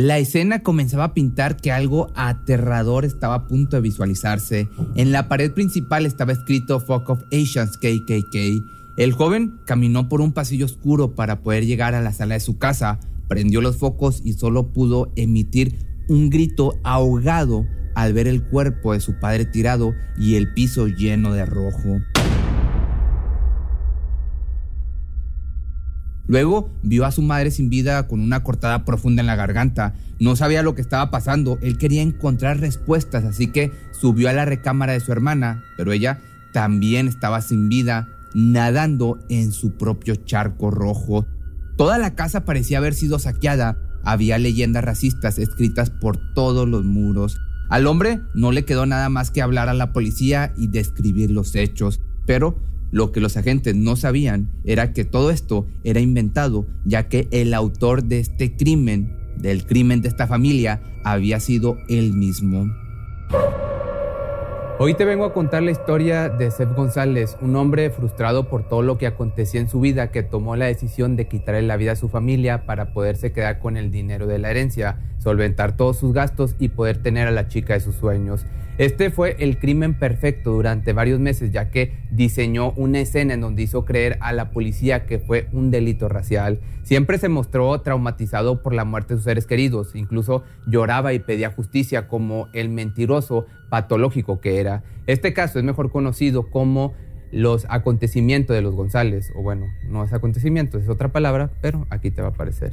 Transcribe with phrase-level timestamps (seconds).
[0.00, 4.66] La escena comenzaba a pintar que algo aterrador estaba a punto de visualizarse.
[4.94, 8.64] En la pared principal estaba escrito Fuck of Asians KKK.
[8.96, 12.56] El joven caminó por un pasillo oscuro para poder llegar a la sala de su
[12.56, 15.76] casa, prendió los focos y solo pudo emitir
[16.08, 21.34] un grito ahogado al ver el cuerpo de su padre tirado y el piso lleno
[21.34, 22.00] de rojo.
[26.30, 29.94] Luego vio a su madre sin vida con una cortada profunda en la garganta.
[30.20, 34.44] No sabía lo que estaba pasando, él quería encontrar respuestas, así que subió a la
[34.44, 36.20] recámara de su hermana, pero ella
[36.52, 41.26] también estaba sin vida, nadando en su propio charco rojo.
[41.76, 47.40] Toda la casa parecía haber sido saqueada, había leyendas racistas escritas por todos los muros.
[47.70, 51.56] Al hombre no le quedó nada más que hablar a la policía y describir los
[51.56, 52.56] hechos, pero
[52.90, 57.54] lo que los agentes no sabían era que todo esto era inventado, ya que el
[57.54, 62.66] autor de este crimen, del crimen de esta familia, había sido él mismo.
[64.82, 68.80] Hoy te vengo a contar la historia de Seth González, un hombre frustrado por todo
[68.80, 71.96] lo que acontecía en su vida que tomó la decisión de quitarle la vida a
[71.96, 76.56] su familia para poderse quedar con el dinero de la herencia, solventar todos sus gastos
[76.58, 78.46] y poder tener a la chica de sus sueños.
[78.80, 83.60] Este fue el crimen perfecto durante varios meses, ya que diseñó una escena en donde
[83.60, 86.60] hizo creer a la policía que fue un delito racial.
[86.82, 91.50] Siempre se mostró traumatizado por la muerte de sus seres queridos, incluso lloraba y pedía
[91.50, 94.82] justicia como el mentiroso patológico que era.
[95.06, 96.94] Este caso es mejor conocido como
[97.32, 102.10] los acontecimientos de los González, o bueno, no es acontecimiento, es otra palabra, pero aquí
[102.10, 102.72] te va a aparecer.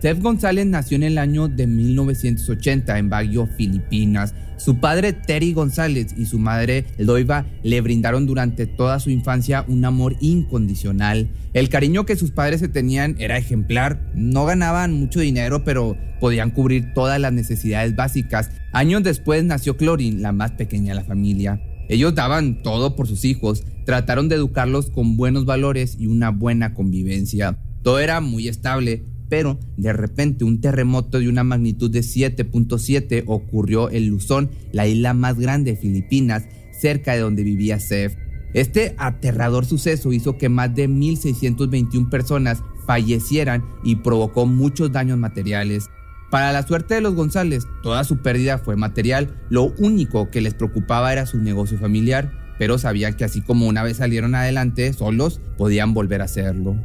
[0.00, 4.32] Seth González nació en el año de 1980 en Baguio, Filipinas.
[4.56, 9.84] Su padre Terry González y su madre Loiva le brindaron durante toda su infancia un
[9.84, 11.28] amor incondicional.
[11.52, 14.00] El cariño que sus padres se tenían era ejemplar.
[14.14, 18.52] No ganaban mucho dinero, pero podían cubrir todas las necesidades básicas.
[18.72, 21.60] Años después nació Clorin, la más pequeña de la familia.
[21.88, 26.72] Ellos daban todo por sus hijos, trataron de educarlos con buenos valores y una buena
[26.72, 27.58] convivencia.
[27.82, 33.90] Todo era muy estable, pero de repente un terremoto de una magnitud de 7.7 ocurrió
[33.90, 38.16] en Luzón, la isla más grande de Filipinas, cerca de donde vivía Seth.
[38.54, 45.90] Este aterrador suceso hizo que más de 1.621 personas fallecieran y provocó muchos daños materiales.
[46.30, 50.54] Para la suerte de los González, toda su pérdida fue material, lo único que les
[50.54, 55.40] preocupaba era su negocio familiar, pero sabían que así como una vez salieron adelante solos,
[55.56, 56.76] podían volver a hacerlo.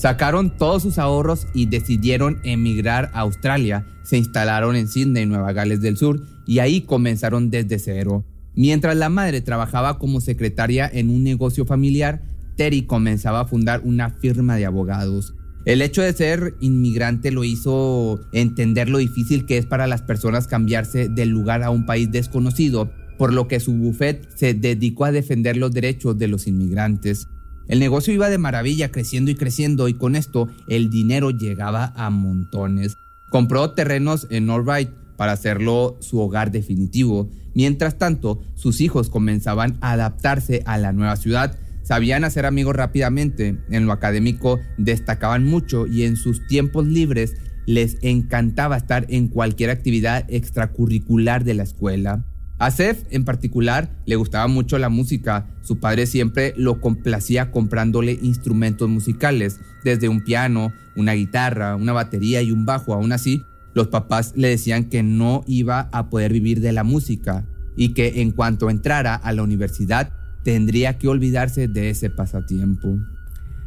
[0.00, 3.84] Sacaron todos sus ahorros y decidieron emigrar a Australia.
[4.02, 8.24] Se instalaron en Sydney, Nueva Gales del Sur, y ahí comenzaron desde cero.
[8.54, 12.22] Mientras la madre trabajaba como secretaria en un negocio familiar,
[12.56, 15.34] Terry comenzaba a fundar una firma de abogados.
[15.66, 20.46] El hecho de ser inmigrante lo hizo entender lo difícil que es para las personas
[20.46, 25.12] cambiarse del lugar a un país desconocido, por lo que su buffet se dedicó a
[25.12, 27.28] defender los derechos de los inmigrantes.
[27.70, 32.10] El negocio iba de maravilla, creciendo y creciendo, y con esto el dinero llegaba a
[32.10, 32.96] montones.
[33.30, 37.30] Compró terrenos en Albright para hacerlo su hogar definitivo.
[37.54, 41.60] Mientras tanto, sus hijos comenzaban a adaptarse a la nueva ciudad.
[41.84, 47.98] Sabían hacer amigos rápidamente, en lo académico destacaban mucho y en sus tiempos libres les
[48.02, 52.24] encantaba estar en cualquier actividad extracurricular de la escuela.
[52.60, 55.46] A Seth en particular le gustaba mucho la música.
[55.62, 62.42] Su padre siempre lo complacía comprándole instrumentos musicales, desde un piano, una guitarra, una batería
[62.42, 62.92] y un bajo.
[62.92, 63.42] Aún así,
[63.72, 67.46] los papás le decían que no iba a poder vivir de la música
[67.78, 70.12] y que en cuanto entrara a la universidad
[70.42, 72.98] tendría que olvidarse de ese pasatiempo.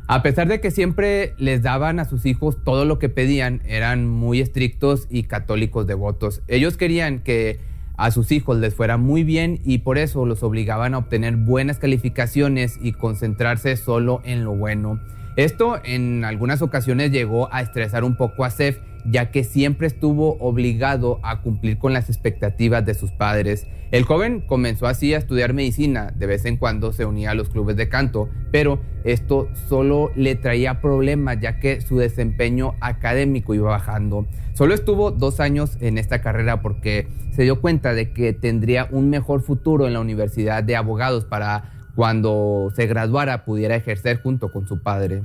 [0.06, 4.08] A pesar de que siempre les daban a sus hijos todo lo que pedían, eran
[4.08, 6.44] muy estrictos y católicos devotos.
[6.48, 10.94] Ellos querían que a sus hijos les fuera muy bien y por eso los obligaban
[10.94, 15.00] a obtener buenas calificaciones y concentrarse solo en lo bueno.
[15.36, 20.38] Esto en algunas ocasiones llegó a estresar un poco a Seth, ya que siempre estuvo
[20.40, 23.68] obligado a cumplir con las expectativas de sus padres.
[23.92, 27.50] El joven comenzó así a estudiar medicina, de vez en cuando se unía a los
[27.50, 33.70] clubes de canto, pero esto solo le traía problemas ya que su desempeño académico iba
[33.70, 34.26] bajando.
[34.54, 39.10] Solo estuvo dos años en esta carrera porque se dio cuenta de que tendría un
[39.10, 44.68] mejor futuro en la Universidad de Abogados para cuando se graduara pudiera ejercer junto con
[44.68, 45.24] su padre.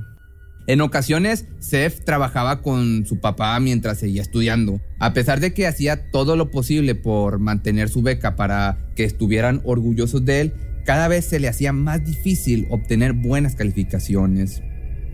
[0.69, 4.79] En ocasiones, Seth trabajaba con su papá mientras seguía estudiando.
[4.99, 9.61] A pesar de que hacía todo lo posible por mantener su beca para que estuvieran
[9.63, 10.53] orgullosos de él,
[10.85, 14.61] cada vez se le hacía más difícil obtener buenas calificaciones.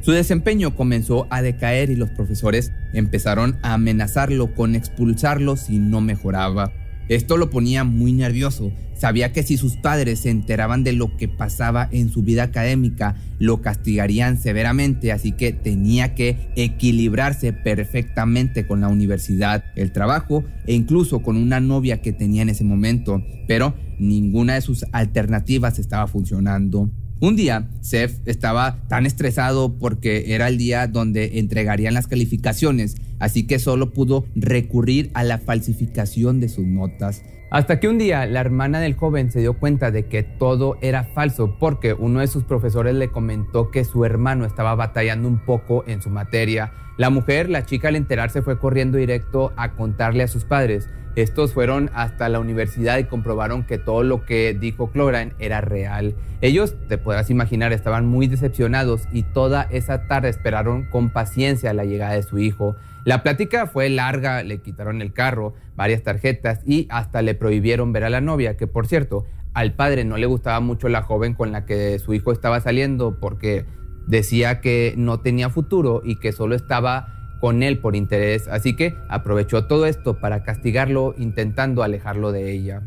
[0.02, 6.02] Su desempeño comenzó a decaer y los profesores empezaron a amenazarlo con expulsarlo si no
[6.02, 6.74] mejoraba.
[7.10, 8.72] Esto lo ponía muy nervioso.
[8.96, 13.16] Sabía que si sus padres se enteraban de lo que pasaba en su vida académica,
[13.40, 20.74] lo castigarían severamente, así que tenía que equilibrarse perfectamente con la universidad, el trabajo e
[20.74, 26.08] incluso con una novia que tenía en ese momento, pero ninguna de sus alternativas estaba
[26.08, 26.90] funcionando.
[27.20, 33.48] Un día, Seth estaba tan estresado porque era el día donde entregarían las calificaciones, así
[33.48, 37.24] que solo pudo recurrir a la falsificación de sus notas.
[37.52, 41.04] Hasta que un día la hermana del joven se dio cuenta de que todo era
[41.04, 45.84] falso porque uno de sus profesores le comentó que su hermano estaba batallando un poco
[45.88, 46.74] en su materia.
[46.98, 50.90] La mujer, la chica al enterarse fue corriendo directo a contarle a sus padres.
[51.16, 56.14] Estos fueron hasta la universidad y comprobaron que todo lo que dijo Cloran era real.
[56.42, 61.86] Ellos, te podrás imaginar, estaban muy decepcionados y toda esa tarde esperaron con paciencia la
[61.86, 62.76] llegada de su hijo.
[63.06, 68.04] La plática fue larga, le quitaron el carro, varias tarjetas y hasta le prohibieron ver
[68.04, 71.54] a la novia, que por cierto, al padre no le gustaba mucho la joven con
[71.54, 73.66] la que su hijo estaba saliendo porque
[74.06, 77.15] decía que no tenía futuro y que solo estaba
[77.46, 82.82] con él por interés, así que aprovechó todo esto para castigarlo intentando alejarlo de ella.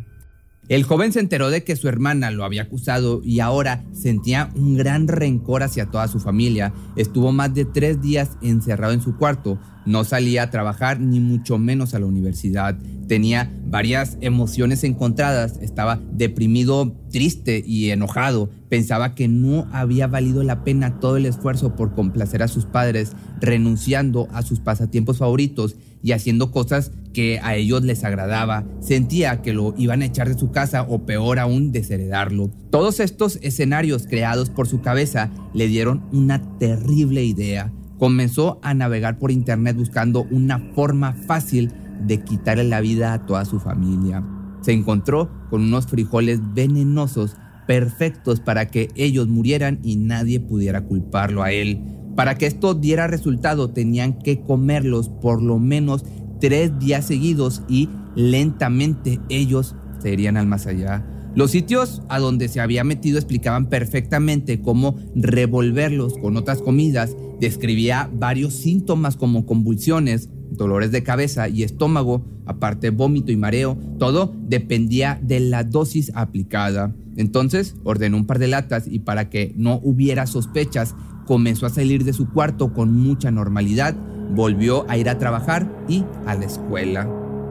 [0.69, 4.77] El joven se enteró de que su hermana lo había acusado y ahora sentía un
[4.77, 6.75] gran rencor hacia toda su familia.
[6.95, 11.57] Estuvo más de tres días encerrado en su cuarto, no salía a trabajar ni mucho
[11.57, 12.77] menos a la universidad.
[13.07, 18.51] Tenía varias emociones encontradas, estaba deprimido, triste y enojado.
[18.69, 23.13] Pensaba que no había valido la pena todo el esfuerzo por complacer a sus padres,
[23.41, 28.65] renunciando a sus pasatiempos favoritos y haciendo cosas que a ellos les agradaba.
[28.81, 32.51] Sentía que lo iban a echar de su casa o peor aún desheredarlo.
[32.71, 39.19] Todos estos escenarios creados por su cabeza le dieron una terrible idea comenzó a navegar
[39.19, 41.73] por internet buscando una forma fácil
[42.07, 44.25] de quitarle la vida a toda su familia.
[44.61, 47.37] Se encontró con unos frijoles venenosos
[47.67, 51.98] perfectos para que ellos murieran y nadie pudiera culparlo a él.
[52.19, 56.05] Para que esto diera resultado tenían que comerlos por lo menos
[56.41, 61.07] tres días seguidos y lentamente ellos se irían al más allá.
[61.37, 68.11] Los sitios a donde se había metido explicaban perfectamente cómo revolverlos con otras comidas, describía
[68.13, 75.21] varios síntomas como convulsiones, dolores de cabeza y estómago, aparte vómito y mareo, todo dependía
[75.23, 76.93] de la dosis aplicada.
[77.17, 80.97] Entonces ordenó un par de latas y para que no hubiera sospechas,
[81.29, 83.95] comenzó a salir de su cuarto con mucha normalidad,
[84.35, 87.07] volvió a ir a trabajar y a la escuela.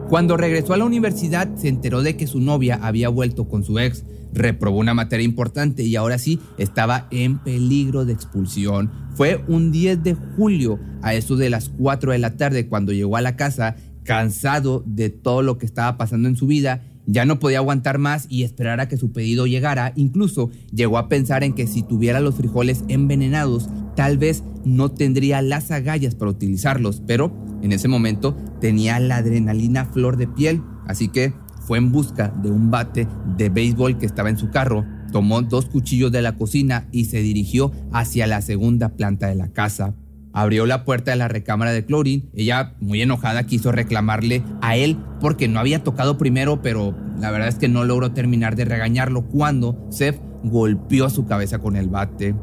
[0.08, 3.78] Cuando regresó a la universidad se enteró de que su novia había vuelto con su
[3.78, 8.90] ex, reprobó una materia importante y ahora sí estaba en peligro de expulsión.
[9.14, 13.16] Fue un 10 de julio a eso de las 4 de la tarde cuando llegó
[13.16, 17.38] a la casa cansado de todo lo que estaba pasando en su vida ya no
[17.38, 19.92] podía aguantar más y esperar a que su pedido llegara.
[19.96, 25.40] Incluso llegó a pensar en que si tuviera los frijoles envenenados, tal vez no tendría
[25.40, 27.02] las agallas para utilizarlos.
[27.06, 30.60] Pero en ese momento tenía la adrenalina flor de piel.
[30.86, 31.32] Así que
[31.66, 34.84] fue en busca de un bate de béisbol que estaba en su carro.
[35.10, 39.48] Tomó dos cuchillos de la cocina y se dirigió hacia la segunda planta de la
[39.48, 39.94] casa
[40.32, 42.30] abrió la puerta de la recámara de Clorin.
[42.34, 47.48] Ella, muy enojada, quiso reclamarle a él porque no había tocado primero, pero la verdad
[47.48, 52.34] es que no logró terminar de regañarlo cuando Seth golpeó su cabeza con el bate.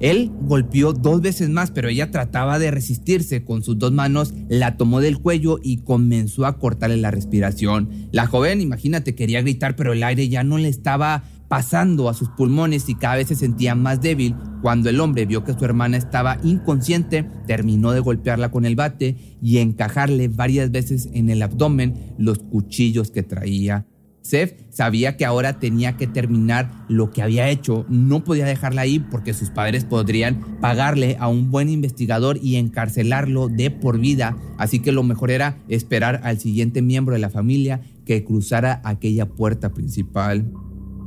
[0.00, 3.44] Él golpeó dos veces más, pero ella trataba de resistirse.
[3.44, 7.90] Con sus dos manos la tomó del cuello y comenzó a cortarle la respiración.
[8.10, 12.28] La joven, imagínate, quería gritar, pero el aire ya no le estaba pasando a sus
[12.28, 14.36] pulmones y cada vez se sentía más débil.
[14.62, 19.16] Cuando el hombre vio que su hermana estaba inconsciente, terminó de golpearla con el bate
[19.42, 23.84] y encajarle varias veces en el abdomen los cuchillos que traía.
[24.22, 29.00] Seth sabía que ahora tenía que terminar lo que había hecho, no podía dejarla ahí
[29.00, 34.78] porque sus padres podrían pagarle a un buen investigador y encarcelarlo de por vida, así
[34.78, 39.72] que lo mejor era esperar al siguiente miembro de la familia que cruzara aquella puerta
[39.72, 40.44] principal.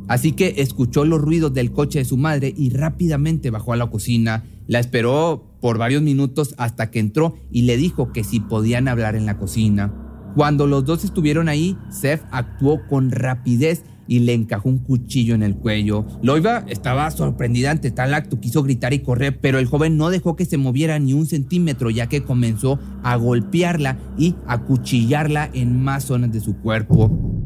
[0.08, 3.90] Así que escuchó los ruidos del coche de su madre y rápidamente bajó a la
[3.90, 4.44] cocina.
[4.68, 9.16] La esperó por varios minutos hasta que entró y le dijo que si podían hablar
[9.16, 9.94] en la cocina.
[10.36, 15.44] Cuando los dos estuvieron ahí, Seth actuó con rapidez y le encajó un cuchillo en
[15.44, 16.06] el cuello.
[16.22, 20.36] Loiva estaba sorprendida ante tal acto, quiso gritar y correr, pero el joven no dejó
[20.36, 25.82] que se moviera ni un centímetro, ya que comenzó a golpearla y a cuchillarla en
[25.82, 27.43] más zonas de su cuerpo.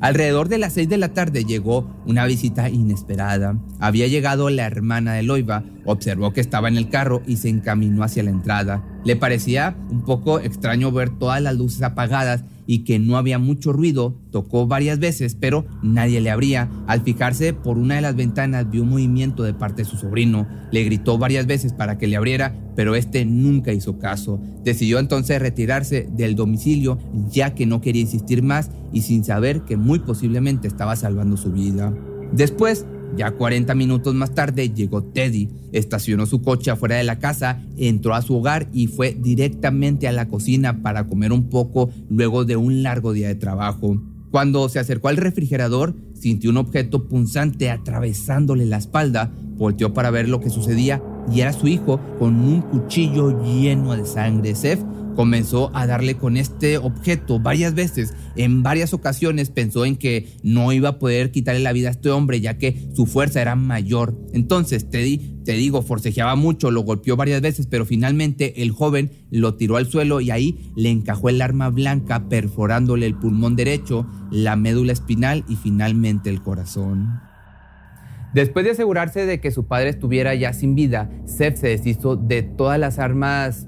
[0.00, 3.58] Alrededor de las 6 de la tarde llegó una visita inesperada.
[3.80, 8.04] Había llegado la hermana de Loiva, observó que estaba en el carro y se encaminó
[8.04, 8.84] hacia la entrada.
[9.04, 13.72] Le parecía un poco extraño ver todas las luces apagadas y que no había mucho
[13.72, 16.68] ruido, tocó varias veces, pero nadie le abría.
[16.86, 20.46] Al fijarse por una de las ventanas vio un movimiento de parte de su sobrino.
[20.70, 24.38] Le gritó varias veces para que le abriera, pero este nunca hizo caso.
[24.64, 26.98] Decidió entonces retirarse del domicilio
[27.30, 31.50] ya que no quería insistir más y sin saber que muy posiblemente estaba salvando su
[31.50, 31.94] vida.
[32.32, 32.84] Después
[33.16, 38.14] ya 40 minutos más tarde llegó Teddy, estacionó su coche afuera de la casa, entró
[38.14, 42.56] a su hogar y fue directamente a la cocina para comer un poco luego de
[42.56, 44.00] un largo día de trabajo.
[44.30, 50.28] Cuando se acercó al refrigerador, sintió un objeto punzante atravesándole la espalda, volteó para ver
[50.28, 54.54] lo que sucedía y era su hijo con un cuchillo lleno de sangre.
[54.54, 54.80] Seth
[55.18, 58.14] comenzó a darle con este objeto varias veces.
[58.36, 62.10] En varias ocasiones pensó en que no iba a poder quitarle la vida a este
[62.10, 64.16] hombre ya que su fuerza era mayor.
[64.32, 69.56] Entonces, te, te digo, forcejeaba mucho, lo golpeó varias veces, pero finalmente el joven lo
[69.56, 74.54] tiró al suelo y ahí le encajó el arma blanca perforándole el pulmón derecho, la
[74.54, 77.22] médula espinal y finalmente el corazón.
[78.34, 82.44] Después de asegurarse de que su padre estuviera ya sin vida, Seth se deshizo de
[82.44, 83.66] todas las armas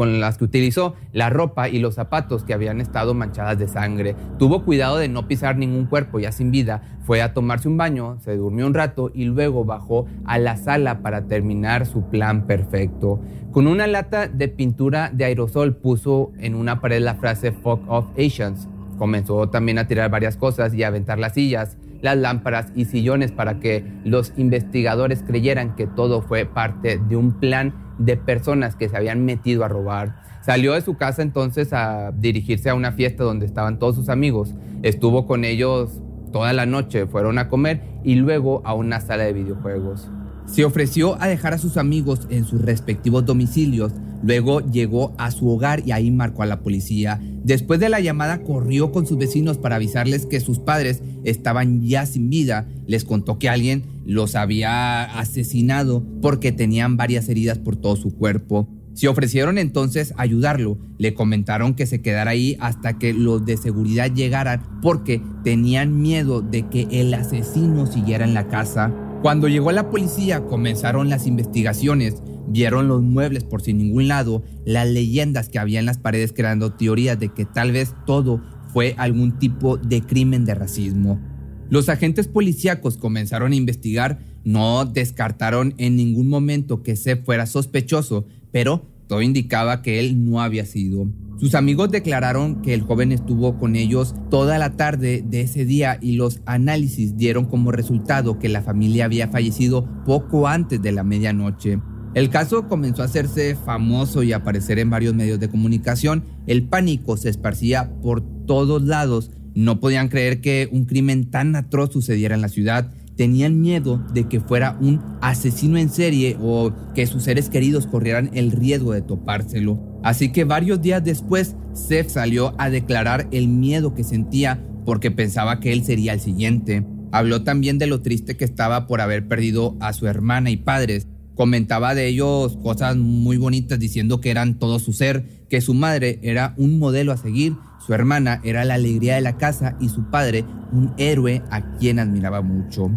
[0.00, 4.16] con las que utilizó la ropa y los zapatos que habían estado manchadas de sangre.
[4.38, 8.16] Tuvo cuidado de no pisar ningún cuerpo ya sin vida, fue a tomarse un baño,
[8.20, 13.20] se durmió un rato y luego bajó a la sala para terminar su plan perfecto.
[13.52, 18.06] Con una lata de pintura de aerosol puso en una pared la frase Fuck off
[18.18, 18.70] Asians.
[18.96, 23.30] Comenzó también a tirar varias cosas y a aventar las sillas las lámparas y sillones
[23.30, 28.88] para que los investigadores creyeran que todo fue parte de un plan de personas que
[28.88, 30.16] se habían metido a robar.
[30.40, 34.54] Salió de su casa entonces a dirigirse a una fiesta donde estaban todos sus amigos.
[34.82, 36.00] Estuvo con ellos
[36.32, 40.10] toda la noche, fueron a comer y luego a una sala de videojuegos.
[40.46, 43.92] Se ofreció a dejar a sus amigos en sus respectivos domicilios,
[44.22, 47.20] luego llegó a su hogar y ahí marcó a la policía.
[47.44, 52.04] Después de la llamada corrió con sus vecinos para avisarles que sus padres estaban ya
[52.06, 52.68] sin vida.
[52.86, 58.68] Les contó que alguien los había asesinado porque tenían varias heridas por todo su cuerpo.
[58.94, 60.76] Se ofrecieron entonces ayudarlo.
[60.98, 66.42] Le comentaron que se quedara ahí hasta que los de seguridad llegaran porque tenían miedo
[66.42, 68.92] de que el asesino siguiera en la casa.
[69.22, 72.22] Cuando llegó la policía comenzaron las investigaciones.
[72.48, 76.72] Vieron los muebles por sin ningún lado, las leyendas que había en las paredes creando
[76.72, 81.20] teorías de que tal vez todo fue algún tipo de crimen de racismo.
[81.68, 88.26] Los agentes policíacos comenzaron a investigar, no descartaron en ningún momento que se fuera sospechoso,
[88.50, 91.06] pero todo indicaba que él no había sido.
[91.40, 95.96] Sus amigos declararon que el joven estuvo con ellos toda la tarde de ese día
[95.98, 101.02] y los análisis dieron como resultado que la familia había fallecido poco antes de la
[101.02, 101.78] medianoche.
[102.12, 106.24] El caso comenzó a hacerse famoso y aparecer en varios medios de comunicación.
[106.46, 109.30] El pánico se esparcía por todos lados.
[109.54, 114.28] No podían creer que un crimen tan atroz sucediera en la ciudad tenían miedo de
[114.28, 119.02] que fuera un asesino en serie o que sus seres queridos corrieran el riesgo de
[119.02, 119.78] topárselo.
[120.02, 125.60] Así que varios días después, Seth salió a declarar el miedo que sentía porque pensaba
[125.60, 126.86] que él sería el siguiente.
[127.12, 131.06] Habló también de lo triste que estaba por haber perdido a su hermana y padres.
[131.34, 136.20] Comentaba de ellos cosas muy bonitas diciendo que eran todo su ser, que su madre
[136.22, 137.52] era un modelo a seguir,
[137.86, 141.98] su hermana era la alegría de la casa y su padre un héroe a quien
[141.98, 142.90] admiraba mucho.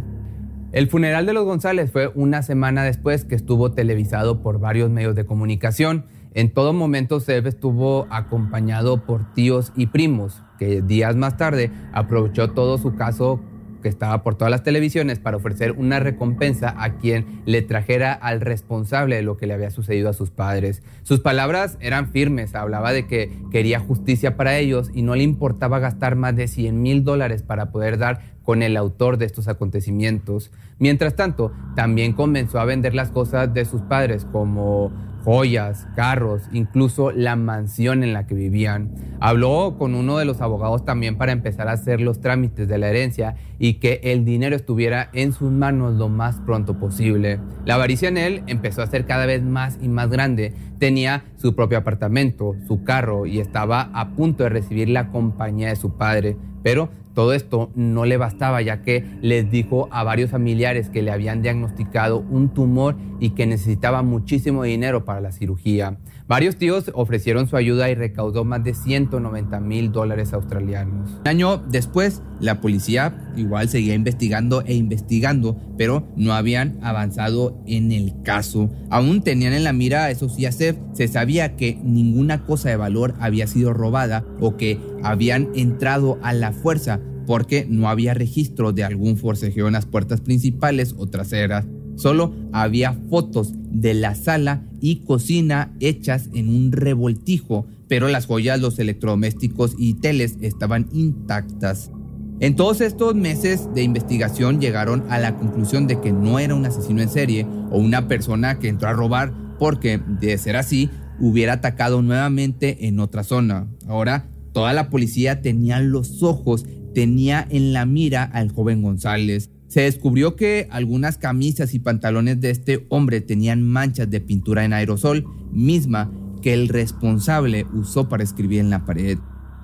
[0.74, 5.13] El funeral de los González fue una semana después que estuvo televisado por varios medios
[5.13, 6.08] de comunicación.
[6.34, 12.53] En todo momento Seb estuvo acompañado por tíos y primos, que días más tarde aprovechó
[12.53, 13.39] todo su caso
[13.84, 18.42] que estaba por todas las televisiones para ofrecer una recompensa a quien le trajera al
[18.42, 20.82] responsable de lo que le había sucedido a sus padres.
[21.04, 25.78] Sus palabras eran firmes, hablaba de que quería justicia para ellos y no le importaba
[25.78, 30.52] gastar más de 100 mil dólares para poder dar con el autor de estos acontecimientos.
[30.80, 34.92] Mientras tanto, también comenzó a vender las cosas de sus padres como
[35.24, 38.92] joyas, carros, incluso la mansión en la que vivían.
[39.20, 42.89] Habló con uno de los abogados también para empezar a hacer los trámites de la
[42.89, 47.39] herencia y que el dinero estuviera en sus manos lo más pronto posible.
[47.65, 50.53] La avaricia en él empezó a ser cada vez más y más grande.
[50.80, 55.77] Tenía su propio apartamento, su carro y estaba a punto de recibir la compañía de
[55.77, 60.89] su padre, pero todo esto no le bastaba ya que les dijo a varios familiares
[60.89, 65.98] que le habían diagnosticado un tumor y que necesitaba muchísimo dinero para la cirugía.
[66.27, 71.12] Varios tíos ofrecieron su ayuda y recaudó más de 190 mil dólares australianos.
[71.22, 77.91] Un año después, la policía igual seguía investigando e investigando, pero no habían avanzado en
[77.91, 78.70] el caso.
[78.89, 80.77] Aún tenían en la mira a esos Yasef.
[80.93, 86.34] Se sabía que ninguna cosa de valor había sido robada o que habían entrado a
[86.34, 91.65] la fuerza porque no había registro de algún forcejeo en las puertas principales o traseras.
[91.96, 98.60] Solo había fotos de la sala y cocina hechas en un revoltijo, pero las joyas,
[98.60, 101.92] los electrodomésticos y teles estaban intactas.
[102.39, 106.65] En todos estos meses de investigación llegaron a la conclusión de que no era un
[106.65, 110.89] asesino en serie o una persona que entró a robar porque, de ser así,
[111.20, 113.68] hubiera atacado nuevamente en otra zona.
[113.88, 119.50] Ahora, toda la policía tenía los ojos, tenía en la mira al joven González.
[119.68, 124.74] Se descubrió que algunas camisas y pantalones de este hombre tenían manchas de pintura en
[124.74, 129.18] aerosol, misma que el responsable usó para escribir en la pared.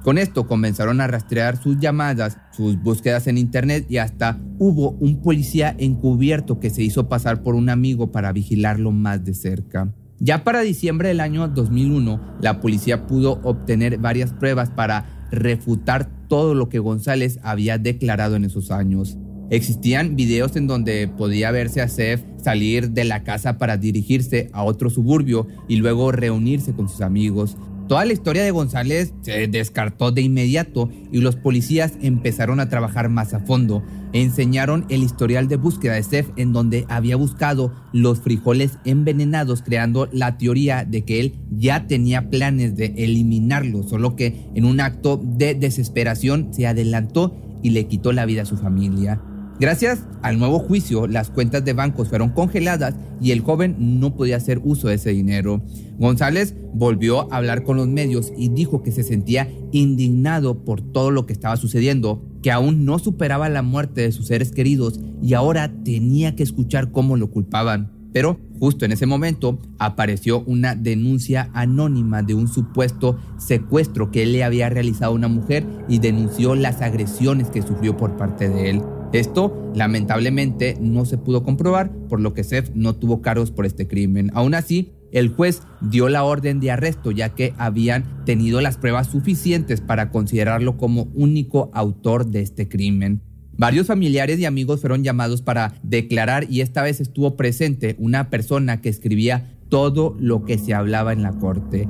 [0.03, 5.21] Con esto comenzaron a rastrear sus llamadas, sus búsquedas en internet y hasta hubo un
[5.21, 9.93] policía encubierto que se hizo pasar por un amigo para vigilarlo más de cerca.
[10.21, 16.53] Ya para diciembre del año 2001, la policía pudo obtener varias pruebas para refutar todo
[16.55, 19.17] lo que González había declarado en esos años.
[19.49, 24.63] Existían videos en donde podía verse a Seth salir de la casa para dirigirse a
[24.63, 27.57] otro suburbio y luego reunirse con sus amigos.
[27.89, 33.09] Toda la historia de González se descartó de inmediato y los policías empezaron a trabajar
[33.09, 33.83] más a fondo.
[34.13, 40.07] Enseñaron el historial de búsqueda de Seth en donde había buscado los frijoles envenenados creando
[40.11, 45.19] la teoría de que él ya tenía planes de eliminarlos, solo que en un acto
[45.23, 49.19] de desesperación se adelantó y le quitó la vida a su familia.
[49.59, 54.37] Gracias al nuevo juicio, las cuentas de bancos fueron congeladas y el joven no podía
[54.37, 55.61] hacer uso de ese dinero.
[55.97, 61.11] González volvió a hablar con los medios y dijo que se sentía indignado por todo
[61.11, 65.33] lo que estaba sucediendo, que aún no superaba la muerte de sus seres queridos y
[65.33, 67.91] ahora tenía que escuchar cómo lo culpaban.
[68.13, 74.31] Pero justo en ese momento apareció una denuncia anónima de un supuesto secuestro que él
[74.31, 78.69] le había realizado a una mujer y denunció las agresiones que sufrió por parte de
[78.69, 78.81] él.
[79.11, 83.87] Esto lamentablemente no se pudo comprobar, por lo que Seth no tuvo cargos por este
[83.87, 84.29] crimen.
[84.33, 89.07] Aún así, el juez dio la orden de arresto ya que habían tenido las pruebas
[89.07, 93.21] suficientes para considerarlo como único autor de este crimen.
[93.57, 98.79] Varios familiares y amigos fueron llamados para declarar y esta vez estuvo presente una persona
[98.79, 101.89] que escribía todo lo que se hablaba en la corte.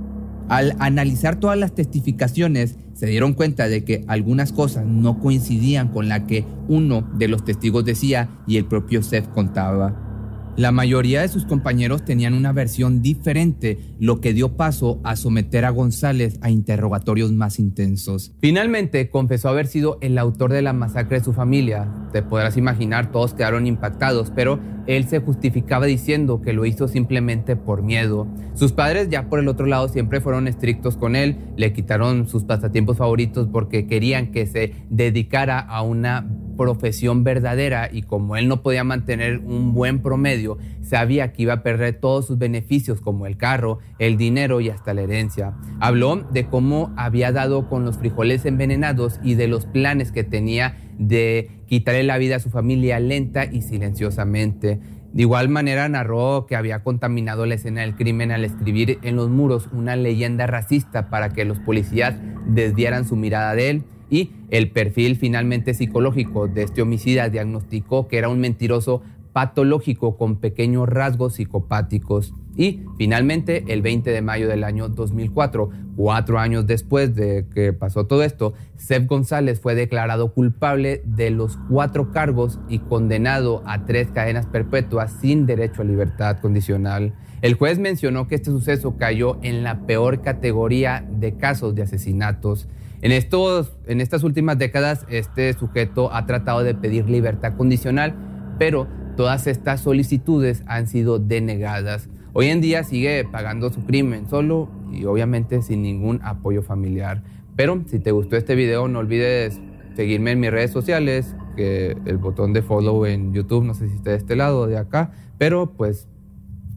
[0.50, 6.10] Al analizar todas las testificaciones, se dieron cuenta de que algunas cosas no coincidían con
[6.10, 10.10] la que uno de los testigos decía y el propio Seth contaba.
[10.58, 15.64] La mayoría de sus compañeros tenían una versión diferente, lo que dio paso a someter
[15.64, 18.34] a González a interrogatorios más intensos.
[18.42, 21.88] Finalmente confesó haber sido el autor de la masacre de su familia.
[22.12, 24.60] Te podrás imaginar, todos quedaron impactados, pero
[24.90, 28.28] él se justificaba diciendo que lo hizo simplemente por miedo.
[28.56, 32.44] Sus padres ya por el otro lado siempre fueron estrictos con él, le quitaron sus
[32.44, 38.64] pasatiempos favoritos porque querían que se dedicara a una profesión verdadera y como él no
[38.64, 43.38] podía mantener un buen promedio, sabía que iba a perder todos sus beneficios como el
[43.38, 45.54] carro, el dinero y hasta la herencia.
[45.80, 50.76] Habló de cómo había dado con los frijoles envenenados y de los planes que tenía
[50.98, 54.80] de quitarle la vida a su familia lenta y silenciosamente.
[55.14, 59.30] De igual manera narró que había contaminado la escena del crimen al escribir en los
[59.30, 62.16] muros una leyenda racista para que los policías
[62.48, 68.18] desviaran su mirada de él y el perfil finalmente psicológico de este homicida diagnosticó que
[68.18, 72.34] era un mentiroso patológico con pequeños rasgos psicopáticos.
[72.60, 78.06] Y finalmente, el 20 de mayo del año 2004, cuatro años después de que pasó
[78.06, 84.10] todo esto, Seth González fue declarado culpable de los cuatro cargos y condenado a tres
[84.10, 87.14] cadenas perpetuas sin derecho a libertad condicional.
[87.42, 92.68] El juez mencionó que este suceso cayó en la peor categoría de casos de asesinatos.
[93.02, 98.16] En, estos, en estas últimas décadas, este sujeto ha tratado de pedir libertad condicional,
[98.60, 102.10] pero todas estas solicitudes han sido denegadas.
[102.32, 107.24] Hoy en día sigue pagando su crimen solo y obviamente sin ningún apoyo familiar.
[107.56, 109.60] Pero si te gustó este video, no olvides
[109.96, 113.96] seguirme en mis redes sociales, que el botón de follow en YouTube, no sé si
[113.96, 116.08] está de este lado o de acá, pero pues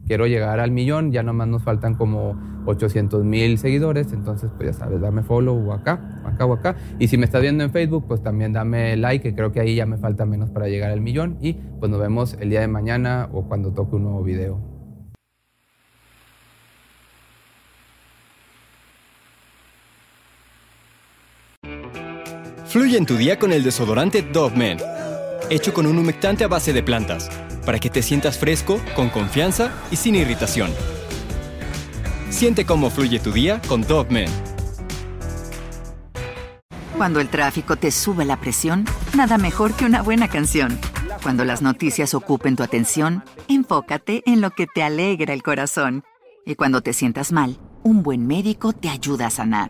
[0.07, 2.35] quiero llegar al millón, ya nomás nos faltan como
[2.65, 6.77] 800 mil seguidores, entonces pues ya sabes, dame follow o acá, acá o acá.
[6.97, 9.75] Y si me estás viendo en Facebook, pues también dame like, que creo que ahí
[9.75, 11.37] ya me falta menos para llegar al millón.
[11.41, 14.72] Y pues nos vemos el día de mañana o cuando toque un nuevo video.
[22.73, 24.79] Fluye en tu día con el desodorante Dove Men,
[25.51, 27.29] hecho con un humectante a base de plantas,
[27.67, 30.71] para que te sientas fresco, con confianza y sin irritación.
[32.31, 34.29] Siente cómo fluye tu día con Dove Men.
[36.97, 40.79] Cuando el tráfico te sube la presión, nada mejor que una buena canción.
[41.21, 46.05] Cuando las noticias ocupen tu atención, enfócate en lo que te alegra el corazón.
[46.43, 49.69] Y cuando te sientas mal, un buen médico te ayuda a sanar.